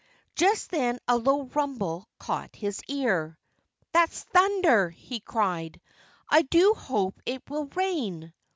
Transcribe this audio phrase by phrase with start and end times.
[0.33, 3.37] Just then a low rumble caught his ear.
[3.91, 5.79] "That's thunder!" he cried.
[6.27, 8.33] "I do hope it will rain!"